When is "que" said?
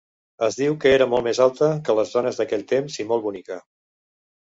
0.85-0.93, 1.91-1.97